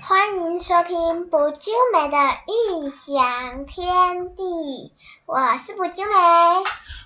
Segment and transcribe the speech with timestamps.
[0.00, 4.92] 欢迎收听不啾美的异想天地，
[5.24, 6.64] 我是不啾美。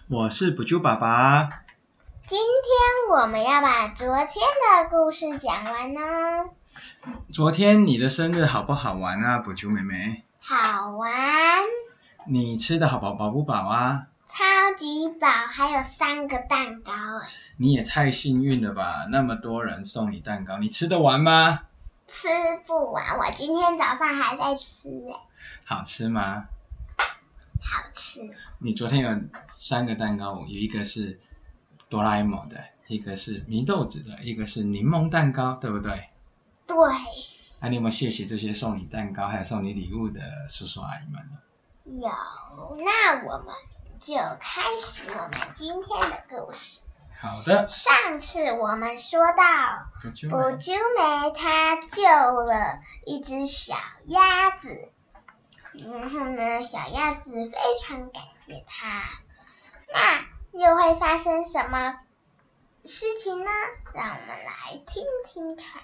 [0.09, 1.65] 我是补救爸爸。
[2.27, 6.01] 今天我们要把昨天的故事讲完呢。
[7.33, 10.23] 昨天你的生日好不好玩啊，补救妹妹？
[10.41, 11.13] 好玩，
[12.27, 14.07] 你吃的好饱饱不饱啊？
[14.29, 14.45] 超
[14.79, 17.29] 级饱，还有三个蛋糕哎，
[17.59, 21.61] 你也太幸运了吧，那么多人送你蛋糕，你吃得完吗？
[22.09, 22.29] 吃
[22.67, 25.21] 不完，我今天早上还在吃哎，
[25.65, 26.49] 好吃吗？
[27.61, 28.35] 好吃。
[28.59, 29.21] 你昨天有
[29.57, 31.21] 三个蛋糕，有一个是
[31.91, 36.07] 哆啦 A 梦的，一个是祢豆子的，一个是柠檬蛋糕，对不对？
[36.67, 36.77] 对，
[37.61, 41.39] 那、你有没有谢谢这些送你蛋糕还有送你礼物的叔叔阿姨们呢？
[41.85, 42.11] 有，
[42.83, 43.55] 那我们
[44.01, 46.83] 就开始我们今天的故事。
[47.21, 49.43] 好的，上次我们说到。
[50.03, 52.03] 补救补妹珠梅她救
[52.45, 53.75] 了一只小
[54.07, 54.89] 鸭子，
[55.73, 59.03] 然后呢，小鸭子非常感谢她。
[59.93, 61.97] 那又会发生什么
[62.85, 63.51] 事情呢？
[63.93, 65.83] 让我们来听听看。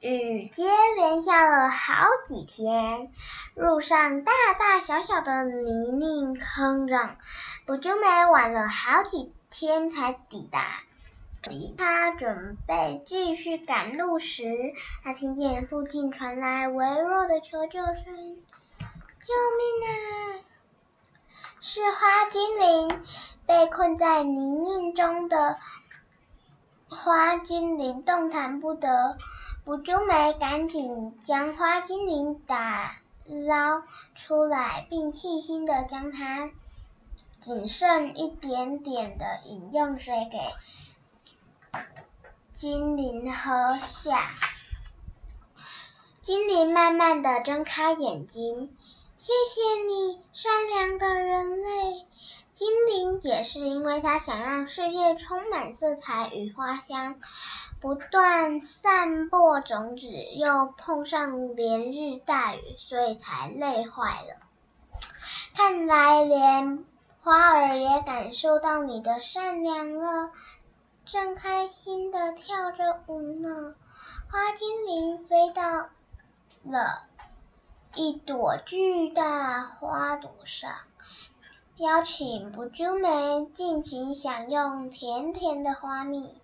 [0.00, 0.64] 雨接
[0.96, 3.10] 连下了好几天，
[3.54, 7.16] 路上大大小小的泥泞坑壤，
[7.66, 10.82] 补珠梅晚了好几天才抵达。
[11.78, 14.42] 他准备继续赶路时，
[15.04, 18.36] 他听见附近传来微弱的求救声
[19.22, 20.42] ：“救命啊！”
[21.62, 23.00] 是花精灵，
[23.46, 25.56] 被困在泥泞中的
[26.88, 29.16] 花精灵动弹不得。
[29.64, 32.96] 补珠梅赶紧将花精灵打
[33.26, 33.84] 捞
[34.16, 36.50] 出来，并细心的将它
[37.44, 40.38] 仅剩一点点的饮用水给
[42.54, 44.30] 精灵喝下。
[46.22, 48.74] 精灵慢慢的睁开眼睛，
[49.18, 52.06] 谢谢你，善良的人类。
[52.54, 57.20] 精灵解释，因为他想让世界充满色彩与花香，
[57.78, 64.40] 不断散播种子，又碰上连日大雨，所以才累坏了。
[65.54, 66.86] 看来连
[67.24, 70.30] 花儿也感受到你的善良了。
[71.06, 73.74] 正开心的跳着舞呢。
[74.30, 75.88] 花精灵飞到
[76.64, 77.04] 了
[77.94, 80.70] 一朵巨大花朵上，
[81.76, 86.34] 邀请补珠梅尽情享用甜甜的花蜜。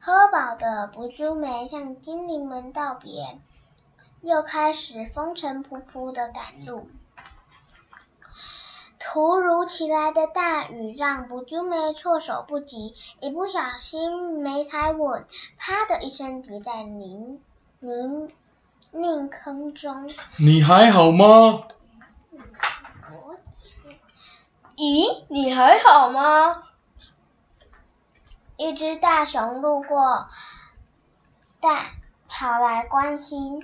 [0.00, 3.38] 喝饱的补珠梅向精灵们道别，
[4.22, 6.88] 又开始风尘仆仆的赶路。
[9.10, 15.24] 突如其来的大雨让补珠梅措手不及，一不小心没踩稳，
[15.56, 17.40] 啪的一声跌在泥
[17.80, 18.30] 泥
[18.92, 20.10] 泞坑中。
[20.38, 21.68] 你还好吗？
[24.76, 26.64] 咦，你还好吗？
[28.58, 30.28] 一只大熊路过，
[31.60, 31.92] 大
[32.28, 33.62] 跑来关心。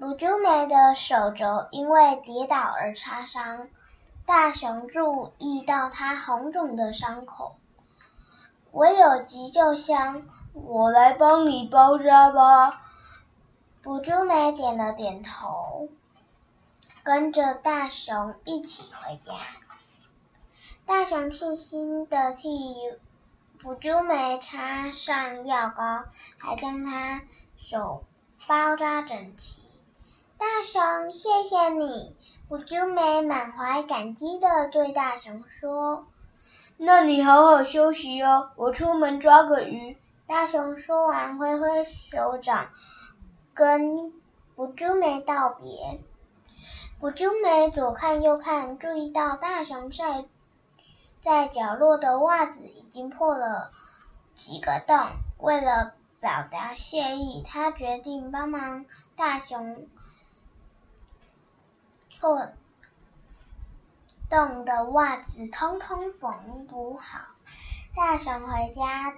[0.00, 3.68] 补珠梅的手肘因为跌倒而擦伤，
[4.24, 7.56] 大熊注意到它红肿的伤口。
[8.70, 10.24] 唯有急救箱，
[10.54, 12.82] 我来帮你包扎吧。
[13.82, 15.88] 补珠梅点了点头，
[17.02, 19.34] 跟着大熊一起回家。
[20.86, 22.76] 大熊细心的替
[23.60, 26.04] 补珠梅擦上药膏，
[26.38, 27.22] 还将她
[27.58, 28.04] 手
[28.46, 29.60] 包扎整齐。
[30.38, 32.16] 大熊，谢谢你！
[32.52, 36.04] 补珠梅满怀感激的对大熊说。
[36.76, 39.96] 那你好好休息哦，我出门抓个鱼。
[40.26, 42.68] 大熊说完，挥挥手掌，
[43.54, 44.12] 跟
[44.54, 46.02] 补珠梅道别。
[47.00, 50.26] 补珠梅左看右看，注意到大熊晒
[51.22, 53.72] 在角落的袜子已经破了
[54.34, 54.98] 几个洞。
[55.38, 58.84] 为了表达谢意，他决定帮忙
[59.16, 59.86] 大熊
[62.22, 62.52] 破
[64.30, 67.18] 洞的袜子通通缝补好。
[67.96, 69.16] 大熊回家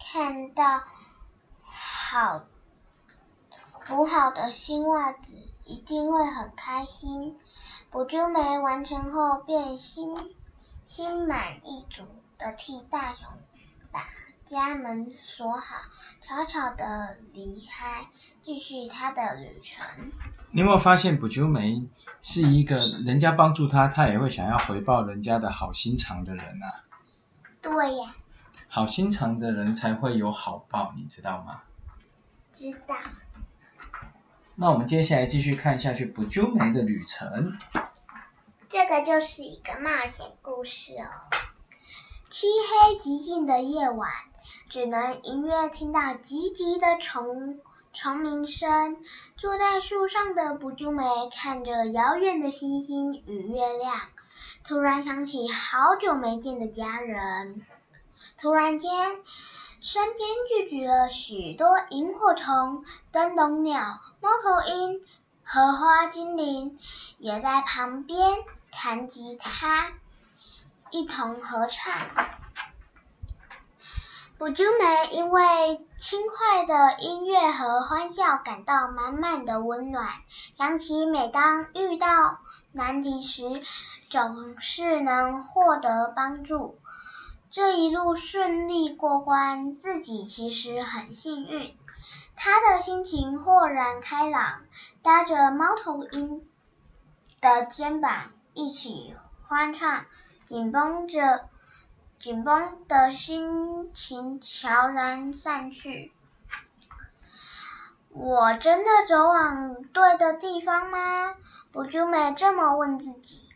[0.00, 0.82] 看到
[1.62, 2.44] 好
[3.86, 7.38] 补好的新袜子，一定会很开心。
[7.92, 10.34] 补珠梅完成后，便心
[10.86, 12.02] 心满意足
[12.36, 13.28] 的替大熊
[13.92, 14.08] 把
[14.44, 15.76] 家门锁好，
[16.20, 18.08] 悄悄的离开，
[18.42, 20.10] 继续他的旅程。
[20.56, 21.86] 你有没有发现补救梅
[22.22, 26.80] 是一个人家帮助他，他也会想要回报人家的好心肠的人啊？
[27.60, 28.14] 对呀，
[28.66, 31.60] 好心肠的人才会有好报，你知道吗？
[32.54, 32.96] 知道。
[34.54, 37.58] 那我们接下来继续看下去，不就梅的旅程。
[38.70, 41.04] 这个就是一个冒险故事哦。
[42.30, 44.10] 漆黑寂静的夜晚，
[44.70, 47.60] 只能隐约听到急急的虫
[47.96, 48.98] 虫鸣声。
[49.38, 51.02] 坐在树上的不就梅
[51.34, 53.98] 看着遥远的星星与月亮，
[54.62, 57.66] 突然想起好久没见的家人。
[58.38, 58.90] 突然间，
[59.80, 65.00] 身边聚集了许多萤火虫、灯笼鸟、猫头鹰、
[65.42, 66.78] 荷花精灵，
[67.18, 68.38] 也在旁边
[68.70, 69.92] 弹吉他，
[70.90, 72.45] 一同合唱。
[74.38, 80.10] 补珠梅因为轻快的音乐和欢笑感到满满的温暖，
[80.54, 82.38] 想起每当遇到
[82.70, 83.62] 难题时，
[84.10, 86.78] 总是能获得帮助。
[87.50, 91.74] 这一路顺利过关，自己其实很幸运。
[92.36, 94.60] 他的心情豁然开朗，
[95.02, 96.46] 搭着猫头鹰
[97.40, 99.14] 的肩膀一起
[99.46, 100.04] 欢唱，
[100.44, 101.48] 紧绷着
[102.18, 106.12] 紧绷的心情悄然散去。
[108.10, 111.34] 我真的走往对的地方吗？
[111.72, 113.50] 不珠美这么问自己。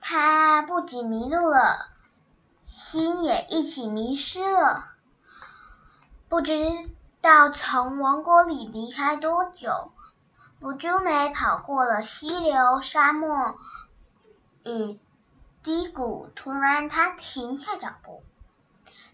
[0.00, 1.88] 她不仅迷路了。
[2.66, 4.94] 心也一起迷失了，
[6.30, 6.54] 不知
[7.20, 9.92] 道从王国里离开多久。
[10.58, 13.56] 不珠梅跑过了溪流、沙漠
[14.64, 14.98] 与
[15.62, 18.22] 低谷，突然他停下脚步。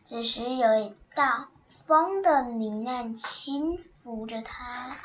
[0.03, 1.49] 此时有一道
[1.87, 4.97] 风的呢喃轻拂着他。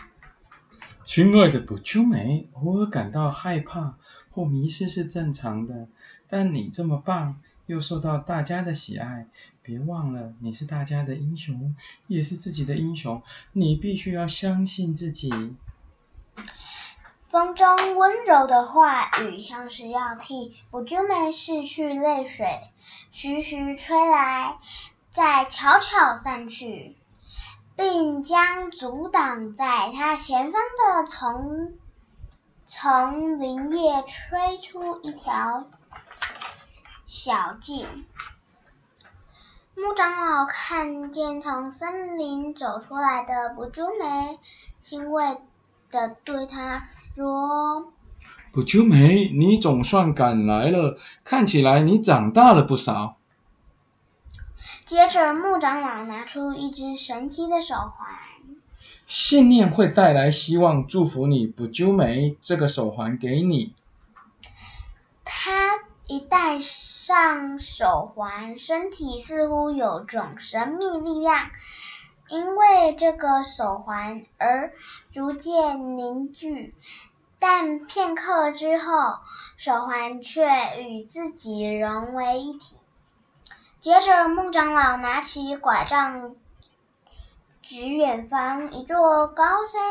[1.06, 3.98] 亲爱的不珠梅，偶尔感到害怕
[4.31, 5.88] 或迷失是正常的，
[6.30, 7.42] 但你这么棒。
[7.66, 9.28] 又受到大家的喜爱，
[9.62, 13.24] 别忘了你是大家的英雄，也是自己的英雄。
[13.54, 15.30] 你必须要相信自己。
[17.34, 22.70] 风中温柔的话语，像是要替不珠梅拭去泪水，
[23.12, 24.60] 徐徐吹来，
[25.10, 26.96] 再悄悄散去，
[27.76, 31.74] 并将阻挡在他前方的丛
[32.68, 35.66] 丛林叶吹出一条。
[37.08, 38.06] 小径，
[39.74, 44.40] 木长老看见从森林走出来的不珠梅，
[44.82, 45.42] 欣慰
[45.90, 47.94] 的对他说
[48.51, 53.18] ：“不秋梅，你总算赶来了，看起来你长大了不少。”
[54.86, 58.15] 接着，木长老拿出一只神奇的手环，
[59.06, 63.74] 信念会带来希望，祝福你，不秋梅，这个手环给你。
[65.24, 65.80] 他。
[66.06, 71.50] 一戴上手环，身体似乎有种神秘力量，
[72.34, 74.74] 因为这个手环而
[75.12, 76.74] 逐渐凝聚。
[77.40, 79.20] 但片刻之后，
[79.56, 80.48] 手环却
[80.82, 82.80] 与自己融为一体。
[83.80, 86.36] 接着，木长老拿起拐杖，
[87.62, 89.82] 指远方一座高山、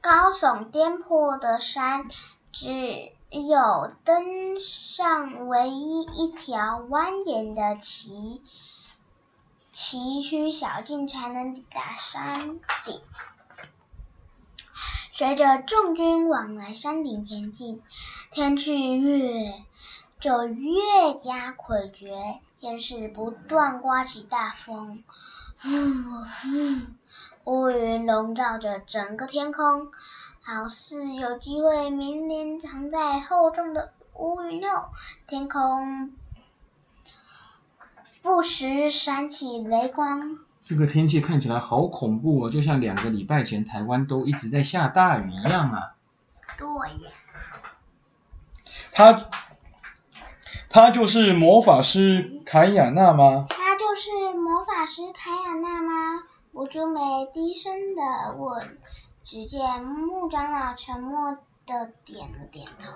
[0.00, 2.06] 高耸颠簸的山，
[2.52, 3.12] 只。
[3.32, 8.42] 有登上唯一一条蜿蜒的崎
[9.72, 13.00] 崎岖小径，才能抵达山顶。
[15.12, 17.82] 随着众军往来山顶前进，
[18.32, 19.52] 天气越
[20.18, 25.04] 就越加诡谲，先是不断刮起大风，
[25.60, 25.68] 呼
[27.44, 29.92] 呼，乌云笼罩着整个天空。
[30.42, 34.88] 好似有机会明年藏在厚重的乌云后，
[35.26, 36.12] 天空
[38.22, 40.38] 不时闪起雷光。
[40.62, 45.94] 这个天气看起来好恐怖哦，就像两个礼拜前台湾都一直在下大雨一样啊。
[46.58, 46.66] 对
[47.04, 47.10] 呀。
[48.92, 49.30] 他
[50.68, 53.46] 他就是魔法师凯亚娜吗？
[53.48, 56.22] 他就是魔法师凯亚娜吗？
[56.52, 57.00] 吴珠梅
[57.32, 58.78] 低声的问。
[59.24, 62.92] 只见木长老沉默的点了点头。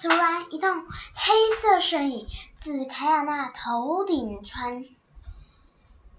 [0.00, 2.26] 突然，一道黑色身影
[2.58, 4.84] 自凯亚娜头顶穿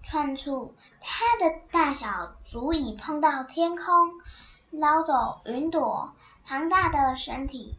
[0.02, 3.84] 窜出，它的大小足以碰到天空，
[4.70, 6.14] 捞走云朵。
[6.44, 7.76] 庞大的身体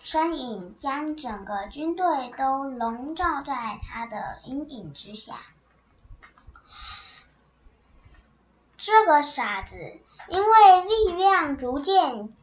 [0.00, 5.34] 身影将整个军队都笼罩在它的阴影之下。
[8.80, 9.76] 这个傻子
[10.26, 12.34] 因为力量逐渐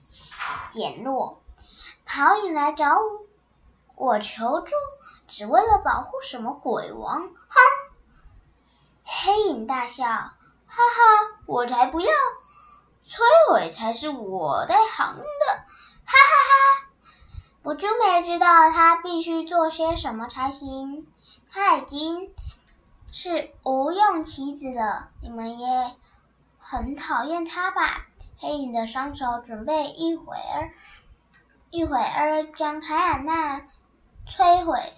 [0.70, 1.42] 减弱，
[2.06, 2.96] 跑引来找
[3.96, 4.72] 我求助，
[5.28, 7.22] 只为了保护什么鬼王？
[7.24, 7.60] 哼！
[9.04, 10.36] 黑影大笑，哈
[10.68, 12.08] 哈，我才不要，
[13.08, 13.18] 摧
[13.50, 15.64] 毁才是我在行的，哈
[16.06, 16.88] 哈哈！
[17.64, 21.08] 我真没知道他必须做些什么才行，
[21.50, 22.32] 他已经
[23.12, 25.96] 是无用棋子了，你们也
[26.70, 28.06] 很讨厌他吧？
[28.40, 30.74] 黑影的双手准备一会儿，
[31.70, 33.62] 一会儿将凯尔娜
[34.30, 34.94] 摧毁。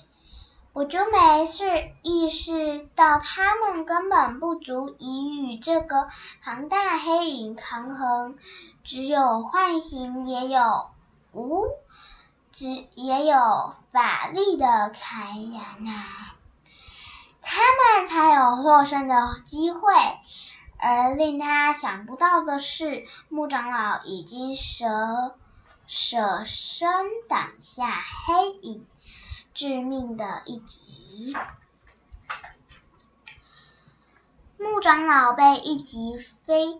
[0.73, 1.63] 我朱梅是
[2.01, 6.07] 意识到他们根本不足以与这个
[6.41, 8.39] 庞大黑影抗衡，
[8.83, 10.89] 只有唤醒也有
[11.33, 11.67] 无，
[12.51, 15.91] 只也有法力的凯亚娜，
[17.43, 19.81] 他们才有获胜的机会。
[20.79, 25.35] 而令他想不到的是，木长老已经舍
[25.85, 26.89] 舍身
[27.27, 28.87] 挡下黑影。
[29.51, 31.35] 致命的一击，
[34.57, 36.79] 木长老被一击飞，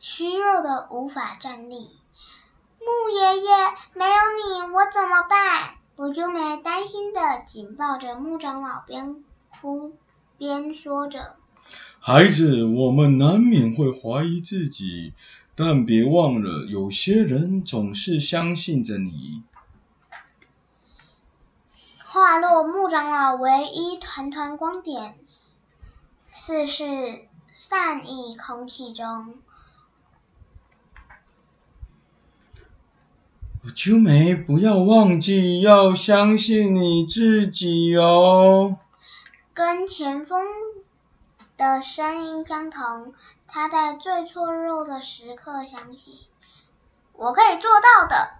[0.00, 1.96] 虚弱的无法站立。
[2.80, 5.76] 木爷爷，没有你我怎么办？
[5.94, 9.24] 不就梅担心的紧抱着木长老，边
[9.60, 9.94] 哭
[10.36, 11.36] 边说着
[12.08, 15.12] ：“孩子，我们难免会怀疑自己，
[15.56, 19.42] 但别忘了，有些人总是相信着你。”
[22.06, 25.16] 话落，木长老唯一团团光点，
[26.30, 26.84] 似是
[27.50, 29.34] 散溢空气中。
[33.74, 38.78] 秋梅，不要忘记，要相信你自己哦。
[39.52, 40.44] 跟前锋
[41.56, 43.14] 的声音相同，
[43.46, 46.28] 他在最脆弱的时刻响起。
[47.12, 48.30] 我可以做到的，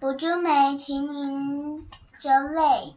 [0.00, 1.88] 不秋梅，请您。
[2.20, 2.96] 着泪，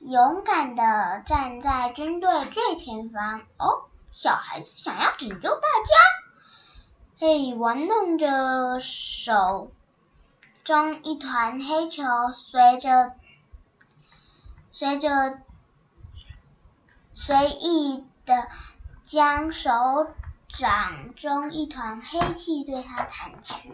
[0.00, 3.40] 勇敢的站在军队最前方。
[3.56, 5.94] 哦，小孩子想要拯救大家。
[7.18, 9.70] 嘿，玩弄着手
[10.64, 13.14] 中一团黑球，随着
[14.70, 15.38] 随着
[17.14, 18.48] 随意的
[19.02, 19.72] 将手
[20.48, 23.72] 掌中一团黑气对他弹去。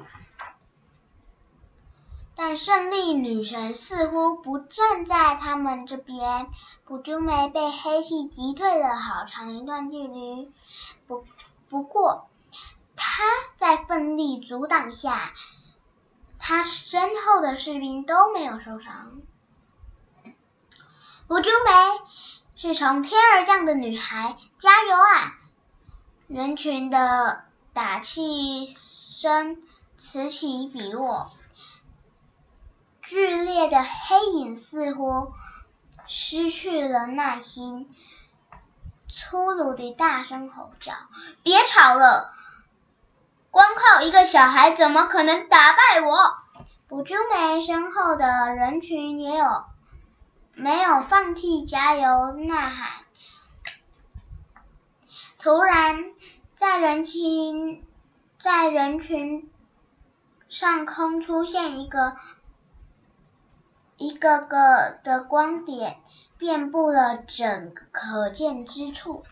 [2.37, 6.49] 但胜利女神似乎不站在他们这边。
[6.85, 10.53] 普珠梅被黑气击退了好长一段距离，
[11.07, 11.25] 不
[11.69, 12.29] 不过
[12.97, 13.23] 她
[13.57, 15.33] 在奋力阻挡下，
[16.41, 19.21] 她身后的士兵都没有受伤。
[21.29, 21.71] 普珠梅
[22.57, 25.35] 是从天而降的女孩，加油啊！
[26.29, 29.63] 人群的打气声
[29.99, 31.33] 此起彼落。
[33.03, 35.33] 剧烈的黑影似乎
[36.07, 37.93] 失去了耐心，
[39.09, 40.93] 粗鲁地大声吼叫
[41.43, 42.33] ：“别吵了！
[43.51, 46.37] 光靠一个小孩怎么可能打败我？”
[46.89, 49.65] 卜珠梅身后的人群也有
[50.55, 53.05] 没有放弃加油呐喊？
[55.39, 56.13] 突然，
[56.57, 57.85] 在人群
[58.39, 59.51] 在人群
[60.49, 62.17] 上空出现一个。
[63.97, 65.99] 一个个的光点
[66.37, 69.25] 遍布了整可见之处。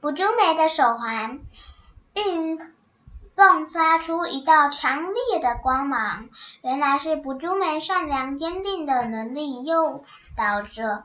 [0.00, 1.38] 捕捉梅的手环
[2.12, 2.74] 并
[3.36, 6.28] 迸发出一道强烈的光芒，
[6.62, 10.04] 原来是卜珠梅善良坚定的能力诱
[10.36, 11.04] 导着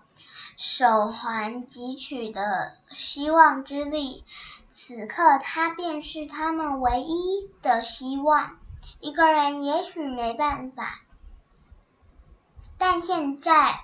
[0.55, 4.23] 手环汲取的希望之力。
[4.71, 8.57] 此刻，他便是他们唯一的希望。
[9.01, 10.99] 一个人也许没办法，
[12.77, 13.81] 但现在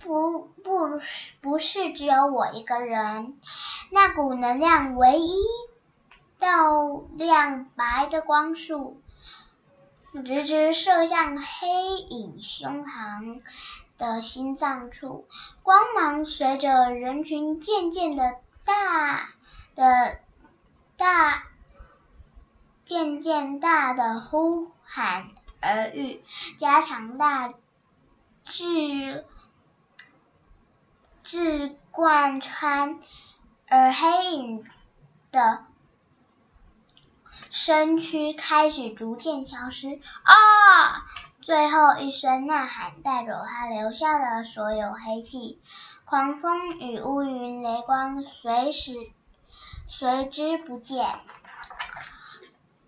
[0.00, 0.98] 不不
[1.40, 3.38] 不是只有我一个人。
[3.90, 5.36] 那股能量唯一
[6.38, 9.00] 道亮白的光束，
[10.24, 11.68] 直直射向黑
[12.08, 13.40] 影胸膛
[13.98, 15.26] 的心脏处。
[15.62, 19.28] 光芒随着人群渐渐的大
[19.74, 20.18] 的
[20.96, 21.44] 大。
[22.86, 26.22] 渐渐大的呼喊而愈，
[26.56, 27.52] 加强大
[28.44, 29.26] 至
[31.24, 33.00] 至贯穿，
[33.66, 34.64] 而黑影
[35.32, 35.65] 的
[37.56, 39.98] 身躯开始逐渐消失。
[40.24, 41.06] 啊！
[41.40, 45.58] 最后一声呐喊带走他留下的所有黑气，
[46.04, 48.92] 狂风与乌云、雷光随时
[49.88, 51.06] 随之不见。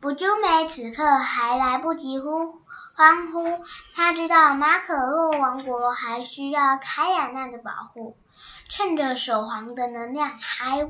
[0.01, 2.61] 卜珠梅此刻还来不及呼
[2.95, 8.19] 欢呼，他知道马可洛王国还需要凯亚娜的保护。
[8.69, 10.87] 趁着手环的能量还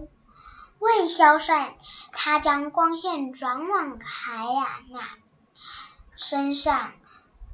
[0.78, 1.75] 未消散，
[2.12, 5.00] 他将光线转往凯亚娜
[6.16, 6.92] 身上。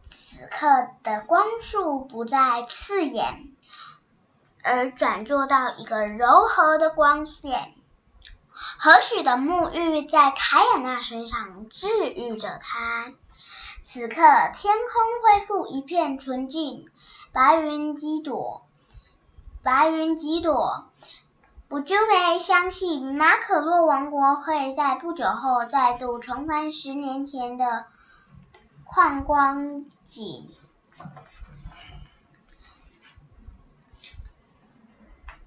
[0.06, 0.66] 此刻
[1.02, 3.50] 的光束不再刺眼，
[4.62, 7.74] 而转做到一个柔和的光线。
[8.52, 13.12] 和煦的沐浴在凯亚娜身上治愈着她。
[13.82, 14.16] 此刻
[14.54, 16.88] 天空恢复一片纯净，
[17.32, 18.66] 白云几朵，
[19.62, 20.90] 白云几朵。
[21.74, 27.86] 不朱梅相信马可洛王国会在不久后再度重返十年前的
[28.86, 30.46] 旷光景。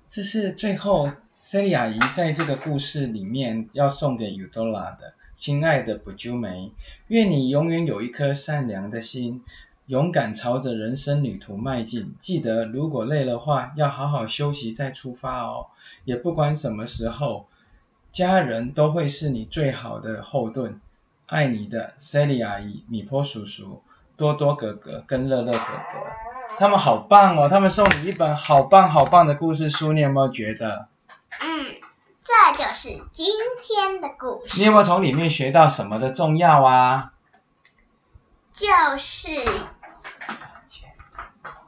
[0.10, 1.12] 这是最后。
[1.42, 6.74] 塞利亚姨在这个故事里面要送给尤多拉的，亲爱的不啾梅，
[7.08, 9.46] 愿你永远有一颗善良的心，
[9.88, 12.14] 勇敢朝着人生旅途迈进。
[12.20, 15.68] 记得如果累了话，要好好休息再出发哦。
[16.04, 17.48] 也不管什么时候，
[18.12, 20.80] 家人都会是你最好的后盾。
[21.26, 23.82] 爱你的 Sally 阿姨、米波叔叔、
[24.16, 27.50] 多多哥哥跟乐乐哥哥，他们好棒哦！
[27.50, 30.88] 他们送你一本好棒好棒的故事书，你有没有觉得？
[31.42, 31.66] 嗯，
[32.24, 33.26] 这就是今
[33.62, 34.58] 天的故事。
[34.58, 37.12] 你有没有从里面学到什么的重要啊？
[38.54, 38.66] 就
[38.98, 39.30] 是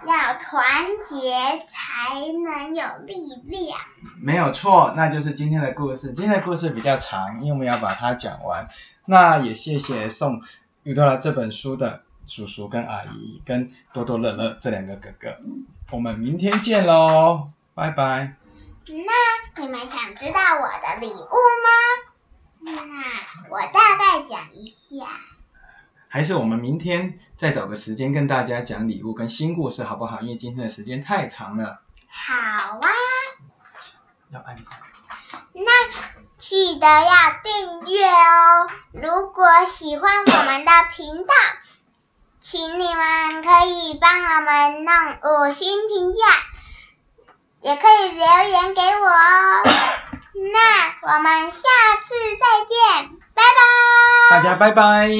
[0.06, 3.13] 要团结才能有力
[3.46, 3.79] 量。
[4.22, 6.13] 没有错，那就是今天的故事。
[6.13, 8.70] 今天的故事比较长，因为我们要把它讲完。
[9.06, 10.41] 那也谢谢送
[10.84, 15.38] 遇到了这本书的叔叔跟阿姨跟多多乐乐这两个哥哥。
[15.91, 18.36] 我们明天见喽，拜拜。
[18.88, 21.70] 那你们想知道我的礼物吗？
[22.62, 22.72] 那
[23.50, 25.06] 我大概讲一下。
[26.10, 30.22] 还是我们明天再找个时间跟大家讲礼物跟新故事好不好？
[30.22, 31.82] 因为今天的时间太长了。
[32.10, 32.89] 好啊。
[34.32, 34.80] 要按赞。
[35.54, 35.72] 那
[36.38, 38.68] 记得要订阅哦。
[38.92, 41.33] 如果喜欢我们的频道，
[42.42, 44.94] 请你们可以帮我们弄
[45.50, 46.20] 五星评价。
[47.62, 49.64] 也可以留言给我哦，
[50.53, 51.60] 那我们下
[52.01, 54.38] 次再见，拜拜。
[54.38, 55.10] 大家拜拜。